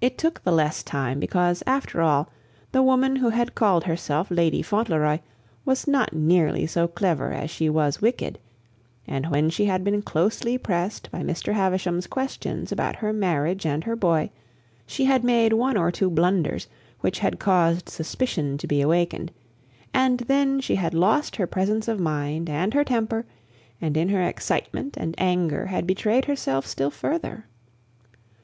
[0.00, 2.30] It took the less time because, after all,
[2.70, 5.18] the woman who had called herself Lady Fauntleroy
[5.64, 8.38] was not nearly so clever as she was wicked;
[9.04, 11.54] and when she had been closely pressed by Mr.
[11.54, 14.30] Havisham's questions about her marriage and her boy,
[14.86, 16.68] she had made one or two blunders
[17.00, 19.32] which had caused suspicion to be awakened;
[19.92, 23.26] and then she had lost her presence of mind and her temper,
[23.80, 27.46] and in her excitement and anger had betrayed herself still further.